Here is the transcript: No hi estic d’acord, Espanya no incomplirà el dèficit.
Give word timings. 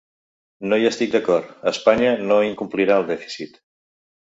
No 0.71 0.79
hi 0.81 0.87
estic 0.89 1.11
d’acord, 1.15 1.51
Espanya 1.73 2.15
no 2.31 2.39
incomplirà 2.49 2.99
el 3.03 3.09
dèficit. 3.13 3.63